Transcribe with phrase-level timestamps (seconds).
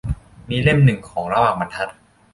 [0.49, 1.91] มีเล่มหนึ่งของระหว่างบรรทัด